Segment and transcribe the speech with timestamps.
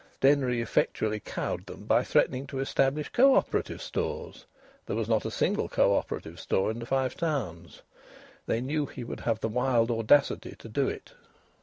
[0.19, 4.47] Denry effectually cowed them by threatening to establish co operative stores
[4.87, 7.83] there was not a single co operative store in the Five Towns.
[8.47, 11.13] They knew he would have the wild audacity to do it.